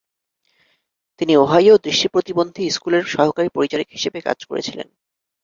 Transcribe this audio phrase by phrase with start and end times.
[1.21, 4.87] তিনি ওহাইও দৃষ্টিপ্রতিবন্ধী স্কুলের সহকারী পরিচারিকা হিসাবে কাজ করেছিলেন।